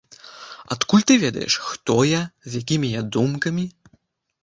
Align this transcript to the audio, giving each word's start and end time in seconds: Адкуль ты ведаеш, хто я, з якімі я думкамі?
Адкуль 0.75 1.05
ты 1.11 1.17
ведаеш, 1.25 1.59
хто 1.67 1.99
я, 2.17 2.25
з 2.49 2.65
якімі 2.65 2.87
я 2.99 3.09
думкамі? 3.19 3.71